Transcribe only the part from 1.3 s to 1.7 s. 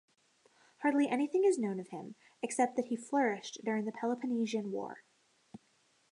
is